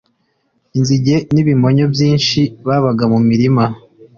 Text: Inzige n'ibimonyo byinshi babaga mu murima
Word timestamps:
Inzige 0.77 1.15
n'ibimonyo 1.33 1.85
byinshi 1.93 2.39
babaga 2.67 3.03
mu 3.11 3.19
murima 3.27 3.65